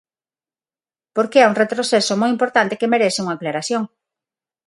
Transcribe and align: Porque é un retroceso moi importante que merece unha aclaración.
Porque 1.15 1.37
é 1.43 1.47
un 1.51 1.57
retroceso 1.61 2.13
moi 2.21 2.29
importante 2.35 2.79
que 2.79 2.91
merece 2.93 3.19
unha 3.23 3.33
aclaración. 3.37 3.83